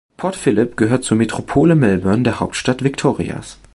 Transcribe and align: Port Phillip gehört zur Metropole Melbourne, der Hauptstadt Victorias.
Port 0.17 0.35
Phillip 0.35 0.77
gehört 0.77 1.03
zur 1.03 1.15
Metropole 1.15 1.75
Melbourne, 1.75 2.23
der 2.23 2.39
Hauptstadt 2.39 2.83
Victorias. 2.83 3.59